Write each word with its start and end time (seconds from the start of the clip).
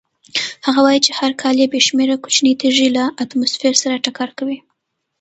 هغه 0.65 0.79
وایي 0.83 1.01
چې 1.05 1.11
هر 1.19 1.31
کال 1.41 1.55
بې 1.71 1.79
شمېره 1.87 2.15
کوچنۍ 2.23 2.53
تېږې 2.61 2.87
له 2.97 3.03
اتموسفیر 3.23 3.73
سره 3.83 4.01
ټکر 4.05 4.29
کوي. 4.37 4.57